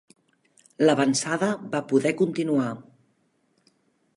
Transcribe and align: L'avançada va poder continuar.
L'avançada 0.87 1.49
va 1.75 1.81
poder 1.91 2.15
continuar. 2.23 2.73